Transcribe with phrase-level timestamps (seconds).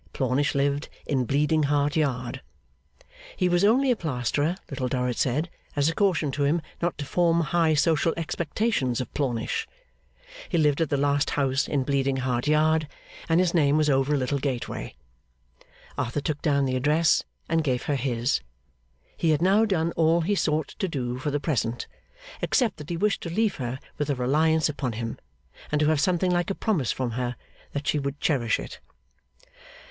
[0.13, 2.41] Plornish lived in Bleeding Heart Yard.
[3.37, 7.05] He was 'only a plasterer,' Little Dorrit said, as a caution to him not to
[7.05, 9.67] form high social expectations of Plornish.
[10.49, 12.87] He lived at the last house in Bleeding Heart Yard,
[13.29, 14.95] and his name was over a little gateway.
[15.99, 18.41] Arthur took down the address and gave her his.
[19.15, 21.85] He had now done all he sought to do for the present,
[22.41, 25.19] except that he wished to leave her with a reliance upon him,
[25.71, 27.35] and to have something like a promise from her
[27.73, 28.79] that she would cherish it.